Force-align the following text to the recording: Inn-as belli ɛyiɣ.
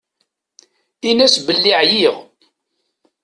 Inn-as 1.09 1.35
belli 1.45 1.73
ɛyiɣ. 1.81 2.15